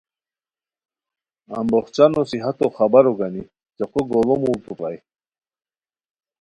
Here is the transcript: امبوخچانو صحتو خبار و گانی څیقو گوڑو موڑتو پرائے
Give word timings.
امبوخچانو 1.59 2.21
صحتو 2.31 2.65
خبار 2.77 3.05
و 3.07 3.13
گانی 3.19 3.43
څیقو 3.75 4.01
گوڑو 4.09 4.35
موڑتو 4.41 4.71
پرائے 4.77 4.97